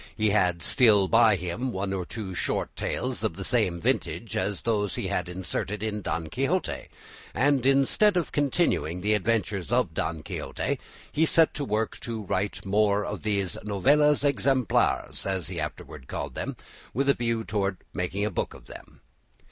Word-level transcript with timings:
He 0.17 0.31
had 0.31 0.63
still 0.63 1.07
by 1.07 1.35
him 1.35 1.71
one 1.71 1.93
or 1.93 2.07
two 2.07 2.33
short 2.33 2.75
tales 2.75 3.23
of 3.23 3.35
the 3.35 3.43
same 3.45 3.79
vintage 3.79 4.35
as 4.35 4.63
those 4.63 4.95
he 4.95 5.09
had 5.09 5.29
inserted 5.29 5.83
in 5.83 6.01
"Don 6.01 6.27
Quixote" 6.27 6.87
and 7.35 7.63
instead 7.67 8.17
of 8.17 8.31
continuing 8.31 9.01
the 9.01 9.13
adventures 9.13 9.71
of 9.71 9.93
Don 9.93 10.23
Quixote, 10.23 10.79
he 11.11 11.23
set 11.27 11.53
to 11.53 11.63
work 11.63 11.99
to 11.99 12.23
write 12.23 12.65
more 12.65 13.05
of 13.05 13.21
these 13.21 13.57
"Novelas 13.63 14.23
Exemplares" 14.23 15.27
as 15.27 15.49
he 15.49 15.59
afterwards 15.59 16.05
called 16.07 16.33
them, 16.33 16.57
with 16.95 17.07
a 17.07 17.13
view 17.13 17.43
to 17.43 17.77
making 17.93 18.25
a 18.25 18.31
book 18.31 18.55
of 18.55 18.65
them. 18.65 19.01